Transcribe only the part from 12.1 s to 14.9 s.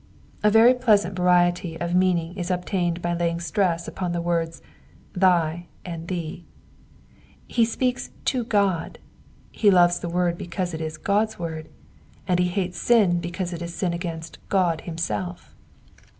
and he hates sin because it is sin against Ood